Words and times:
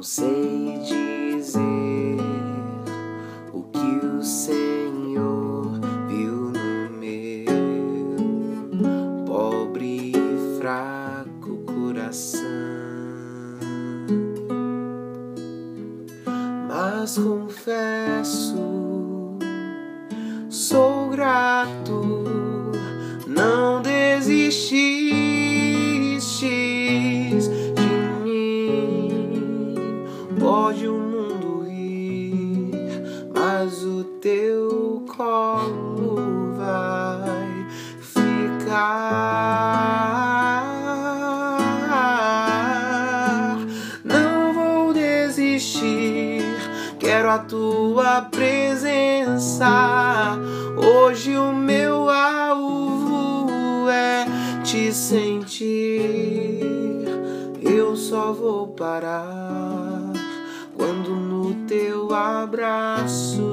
lhe 0.00 0.78
dizer 0.78 2.16
o 3.52 3.62
que 3.64 4.06
o 4.06 4.22
Senhor 4.22 5.78
viu 6.08 6.50
no 6.50 6.90
meu 6.98 7.44
pobre 9.26 10.12
e 10.16 10.58
fraco 10.58 11.58
coração. 11.66 12.40
Mas 16.66 17.18
confesso, 17.18 18.56
sou 20.48 21.10
grato, 21.10 22.19
mas 34.00 34.04
o 34.04 34.04
teu 34.20 35.04
colo 35.14 36.54
vai 36.56 37.66
ficar. 38.00 39.16
Não 44.04 44.52
vou 44.52 44.92
desistir, 44.92 46.42
quero 46.98 47.30
a 47.30 47.38
tua 47.38 48.22
presença. 48.22 49.68
Hoje 50.76 51.36
o 51.36 51.52
meu 51.52 52.08
alvo 52.08 53.88
é 53.88 54.24
te 54.62 54.92
sentir. 54.92 56.60
Eu 57.62 57.94
só 57.96 58.32
vou 58.32 58.68
parar 58.68 60.10
quando 60.80 61.10
no 61.10 61.54
teu 61.66 62.12
abraço, 62.14 63.49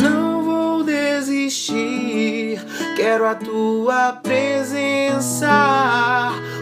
Não 0.00 0.42
vou 0.42 0.82
desistir, 0.84 2.60
quero 2.96 3.26
a 3.26 3.34
tua 3.34 4.12
presença. 4.22 5.50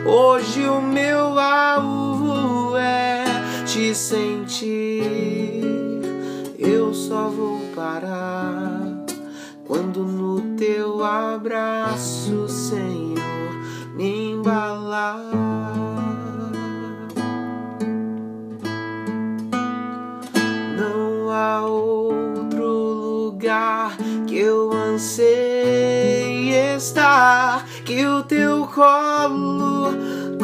Hoje 0.07 0.69
o 0.69 0.81
meu 0.81 1.39
alvo 1.39 2.77
é 2.77 3.25
te 3.67 3.95
sentir. 3.95 5.63
Eu 6.59 6.95
só 6.95 7.29
vou 7.29 7.61
parar 7.75 8.89
quando 9.67 10.03
no 10.03 10.57
teu 10.57 11.05
abraço, 11.05 12.49
Senhor, 12.49 12.98
lugar 23.59 23.97
que 24.27 24.39
eu 24.39 24.73
ansei 24.73 26.51
estar 26.77 27.67
que 27.85 28.07
o 28.07 28.23
teu 28.23 28.67
colo, 28.67 29.93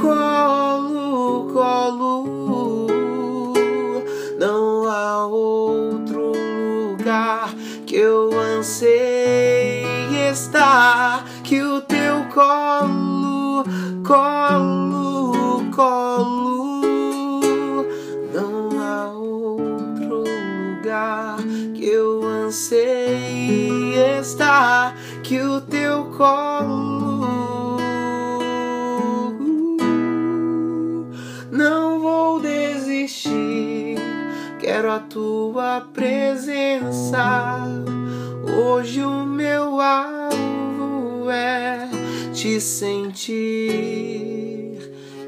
colo, 0.00 1.52
colo. 1.52 3.14
Não 4.38 4.88
há 4.88 5.26
outro 5.26 6.32
lugar 6.90 7.54
que 7.86 7.96
eu 7.96 8.30
ansei 8.58 9.84
estar 10.30 11.24
que 11.44 11.62
o 11.62 11.80
teu 11.82 12.24
colo, 12.34 13.64
colo, 14.04 15.70
colo. 15.72 16.82
Não 18.32 18.70
há 18.82 19.12
outro 19.12 20.24
lugar 20.24 21.36
que 21.74 21.86
eu 21.86 22.24
ansei 22.24 23.03
que 25.22 25.38
o 25.38 25.60
teu 25.60 26.06
colo. 26.16 27.76
Não 31.52 32.00
vou 32.00 32.40
desistir, 32.40 33.98
quero 34.58 34.90
a 34.90 34.98
tua 34.98 35.86
presença. 35.92 37.58
Hoje 38.58 39.02
o 39.02 39.26
meu 39.26 39.78
alvo 39.78 41.28
é 41.28 41.86
te 42.32 42.58
sentir. 42.62 43.34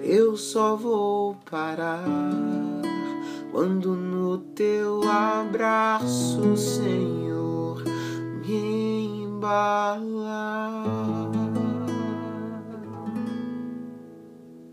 Eu 0.02 0.38
só 0.38 0.74
vou 0.74 1.36
parar 1.50 2.02
quando 3.52 3.94
no 3.94 4.38
teu 4.38 5.02
abraço, 5.08 6.56
Senhor, 6.56 7.55
my 9.46 9.96
life. 9.98 11.25